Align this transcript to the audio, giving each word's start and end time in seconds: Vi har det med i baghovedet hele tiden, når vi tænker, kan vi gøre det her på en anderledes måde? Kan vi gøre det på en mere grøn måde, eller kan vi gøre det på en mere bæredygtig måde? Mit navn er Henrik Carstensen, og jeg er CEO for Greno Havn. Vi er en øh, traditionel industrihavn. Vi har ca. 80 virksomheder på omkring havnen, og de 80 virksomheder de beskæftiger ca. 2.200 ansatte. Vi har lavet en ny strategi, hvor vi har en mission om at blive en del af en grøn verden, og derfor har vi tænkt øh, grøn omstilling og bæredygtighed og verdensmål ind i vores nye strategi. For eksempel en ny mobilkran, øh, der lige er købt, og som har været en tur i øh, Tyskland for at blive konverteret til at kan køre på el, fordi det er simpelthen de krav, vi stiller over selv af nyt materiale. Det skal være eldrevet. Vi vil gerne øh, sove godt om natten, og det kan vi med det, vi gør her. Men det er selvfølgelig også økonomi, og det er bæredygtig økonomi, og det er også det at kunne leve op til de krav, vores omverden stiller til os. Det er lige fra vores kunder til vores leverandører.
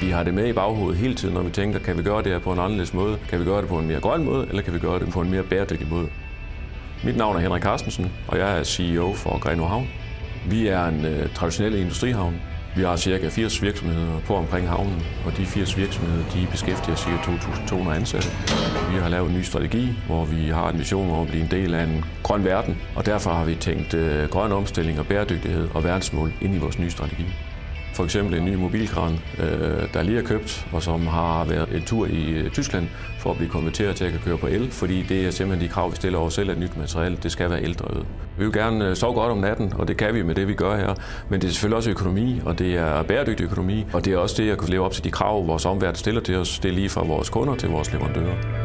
Vi 0.00 0.10
har 0.10 0.22
det 0.22 0.34
med 0.34 0.48
i 0.48 0.52
baghovedet 0.52 0.98
hele 0.98 1.14
tiden, 1.14 1.34
når 1.34 1.42
vi 1.42 1.50
tænker, 1.50 1.78
kan 1.78 1.98
vi 1.98 2.02
gøre 2.02 2.22
det 2.22 2.32
her 2.32 2.38
på 2.38 2.52
en 2.52 2.58
anderledes 2.58 2.94
måde? 2.94 3.18
Kan 3.28 3.40
vi 3.40 3.44
gøre 3.44 3.60
det 3.60 3.68
på 3.68 3.78
en 3.78 3.86
mere 3.86 4.00
grøn 4.00 4.24
måde, 4.24 4.46
eller 4.48 4.62
kan 4.62 4.74
vi 4.74 4.78
gøre 4.78 4.98
det 4.98 5.08
på 5.08 5.20
en 5.20 5.30
mere 5.30 5.42
bæredygtig 5.42 5.88
måde? 5.88 6.08
Mit 7.04 7.16
navn 7.16 7.36
er 7.36 7.40
Henrik 7.40 7.62
Carstensen, 7.62 8.12
og 8.28 8.38
jeg 8.38 8.58
er 8.58 8.64
CEO 8.64 9.12
for 9.12 9.38
Greno 9.38 9.64
Havn. 9.64 9.88
Vi 10.50 10.68
er 10.68 10.84
en 10.84 11.04
øh, 11.04 11.34
traditionel 11.34 11.74
industrihavn. 11.74 12.34
Vi 12.76 12.82
har 12.82 12.96
ca. 12.96 13.28
80 13.28 13.62
virksomheder 13.62 14.20
på 14.26 14.34
omkring 14.34 14.68
havnen, 14.68 15.02
og 15.26 15.36
de 15.36 15.46
80 15.46 15.76
virksomheder 15.76 16.24
de 16.34 16.46
beskæftiger 16.50 16.96
ca. 16.96 17.10
2.200 17.10 17.90
ansatte. 17.90 18.28
Vi 18.92 18.98
har 18.98 19.08
lavet 19.08 19.30
en 19.30 19.36
ny 19.36 19.42
strategi, 19.42 19.88
hvor 20.06 20.24
vi 20.24 20.48
har 20.48 20.70
en 20.70 20.78
mission 20.78 21.10
om 21.10 21.20
at 21.20 21.28
blive 21.28 21.42
en 21.42 21.50
del 21.50 21.74
af 21.74 21.84
en 21.84 22.04
grøn 22.22 22.44
verden, 22.44 22.76
og 22.96 23.06
derfor 23.06 23.30
har 23.30 23.44
vi 23.44 23.54
tænkt 23.54 23.94
øh, 23.94 24.28
grøn 24.28 24.52
omstilling 24.52 24.98
og 24.98 25.06
bæredygtighed 25.06 25.68
og 25.74 25.84
verdensmål 25.84 26.32
ind 26.40 26.54
i 26.54 26.58
vores 26.58 26.78
nye 26.78 26.90
strategi. 26.90 27.26
For 27.98 28.04
eksempel 28.04 28.38
en 28.38 28.44
ny 28.44 28.54
mobilkran, 28.54 29.18
øh, 29.38 29.94
der 29.94 30.02
lige 30.02 30.18
er 30.18 30.22
købt, 30.22 30.66
og 30.72 30.82
som 30.82 31.06
har 31.06 31.44
været 31.44 31.68
en 31.74 31.82
tur 31.82 32.06
i 32.06 32.30
øh, 32.30 32.50
Tyskland 32.50 32.88
for 33.18 33.30
at 33.30 33.36
blive 33.36 33.50
konverteret 33.50 33.96
til 33.96 34.04
at 34.04 34.10
kan 34.10 34.20
køre 34.24 34.38
på 34.38 34.46
el, 34.46 34.70
fordi 34.70 35.02
det 35.02 35.26
er 35.26 35.30
simpelthen 35.30 35.68
de 35.68 35.72
krav, 35.72 35.90
vi 35.90 35.96
stiller 35.96 36.18
over 36.18 36.28
selv 36.28 36.50
af 36.50 36.56
nyt 36.56 36.76
materiale. 36.76 37.16
Det 37.22 37.32
skal 37.32 37.50
være 37.50 37.62
eldrevet. 37.62 38.06
Vi 38.38 38.44
vil 38.44 38.52
gerne 38.52 38.88
øh, 38.88 38.96
sove 38.96 39.14
godt 39.14 39.32
om 39.32 39.38
natten, 39.38 39.72
og 39.78 39.88
det 39.88 39.96
kan 39.96 40.14
vi 40.14 40.22
med 40.22 40.34
det, 40.34 40.48
vi 40.48 40.54
gør 40.54 40.76
her. 40.76 40.94
Men 41.28 41.40
det 41.40 41.48
er 41.48 41.52
selvfølgelig 41.52 41.76
også 41.76 41.90
økonomi, 41.90 42.40
og 42.44 42.58
det 42.58 42.76
er 42.76 43.02
bæredygtig 43.02 43.44
økonomi, 43.44 43.86
og 43.92 44.04
det 44.04 44.12
er 44.12 44.18
også 44.18 44.42
det 44.42 44.50
at 44.50 44.58
kunne 44.58 44.70
leve 44.70 44.84
op 44.84 44.92
til 44.92 45.04
de 45.04 45.10
krav, 45.10 45.46
vores 45.46 45.66
omverden 45.66 45.96
stiller 45.96 46.20
til 46.20 46.36
os. 46.36 46.58
Det 46.58 46.68
er 46.68 46.72
lige 46.72 46.88
fra 46.88 47.04
vores 47.04 47.30
kunder 47.30 47.54
til 47.54 47.68
vores 47.68 47.92
leverandører. 47.92 48.57